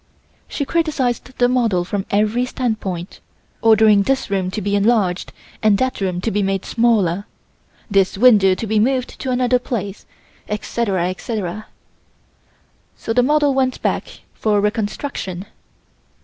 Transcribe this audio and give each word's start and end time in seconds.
She 0.47 0.65
criticised 0.65 1.37
the 1.37 1.47
model 1.47 1.85
from 1.85 2.07
every 2.09 2.43
standpoint, 2.47 3.19
ordering 3.61 4.01
this 4.01 4.31
room 4.31 4.49
to 4.49 4.59
be 4.59 4.75
enlarged 4.75 5.31
and 5.61 5.77
that 5.77 6.01
room 6.01 6.21
to 6.21 6.31
be 6.31 6.41
made 6.41 6.65
smaller: 6.65 7.27
this 7.87 8.17
window 8.17 8.55
to 8.55 8.65
be 8.65 8.79
moved 8.79 9.19
to 9.19 9.29
another 9.29 9.59
place, 9.59 10.07
etc., 10.49 11.07
etc. 11.07 11.67
So 12.97 13.13
the 13.13 13.21
model 13.21 13.53
went 13.53 13.79
back 13.83 14.21
for 14.33 14.59
reconstruction. 14.59 15.45